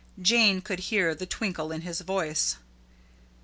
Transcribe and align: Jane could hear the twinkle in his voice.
Jane 0.19 0.61
could 0.61 0.79
hear 0.89 1.13
the 1.13 1.27
twinkle 1.27 1.71
in 1.71 1.81
his 1.81 2.01
voice. 2.01 2.57